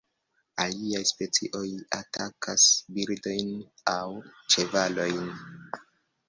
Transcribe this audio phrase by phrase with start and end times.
[0.63, 1.65] Aliaj specioj
[1.97, 2.63] atakas
[2.97, 3.53] birdojn
[3.93, 4.01] aŭ
[4.55, 5.31] ĉevalojn.